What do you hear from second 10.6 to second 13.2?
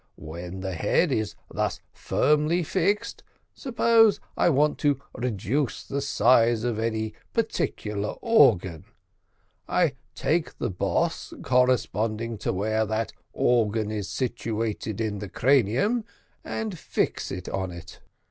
boss corresponding to where that